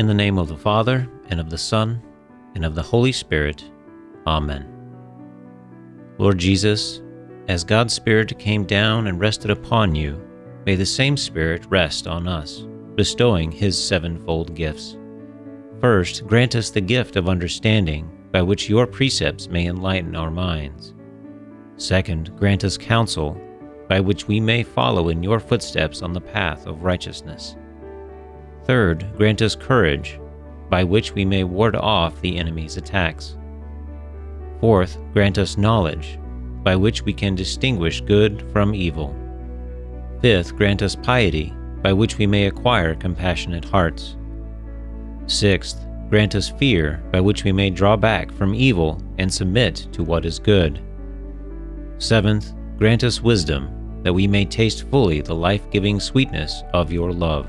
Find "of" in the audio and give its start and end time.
0.38-0.48, 1.38-1.50, 2.64-2.74, 17.16-17.28, 26.66-26.84, 56.74-56.92